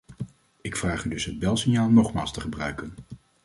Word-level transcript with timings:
Ik 0.61 0.75
vraag 0.75 1.05
u 1.05 1.09
dus 1.09 1.25
het 1.25 1.39
belsignaal 1.39 1.89
nogmaals 1.89 2.33
te 2.33 2.41
gebruiken. 2.41 2.93